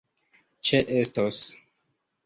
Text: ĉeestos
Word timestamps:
ĉeestos 0.69 1.45